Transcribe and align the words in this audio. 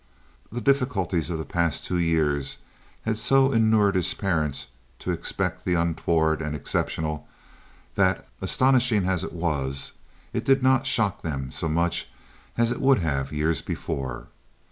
The 0.51 0.61
difficulties 0.61 1.29
of 1.29 1.37
the 1.37 1.45
past 1.45 1.85
two 1.85 1.99
years 1.99 2.57
had 3.03 3.19
so 3.19 3.51
inured 3.51 3.93
his 3.93 4.15
parents 4.15 4.65
to 4.97 5.11
expect 5.11 5.63
the 5.63 5.75
untoward 5.75 6.41
and 6.41 6.55
exceptional 6.55 7.27
that, 7.93 8.27
astonishing 8.41 9.05
as 9.07 9.21
this 9.21 9.31
was, 9.31 9.91
it 10.33 10.43
did 10.43 10.63
not 10.63 10.87
shock 10.87 11.21
them 11.21 11.51
so 11.51 11.69
much 11.69 12.09
as 12.57 12.71
it 12.71 12.81
would 12.81 12.97
have 13.01 13.31
years 13.31 13.61
before. 13.61 14.29